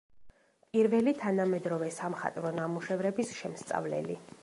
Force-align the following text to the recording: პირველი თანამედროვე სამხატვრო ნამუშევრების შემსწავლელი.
პირველი 0.75 1.13
თანამედროვე 1.19 1.91
სამხატვრო 1.99 2.53
ნამუშევრების 2.59 3.39
შემსწავლელი. 3.43 4.23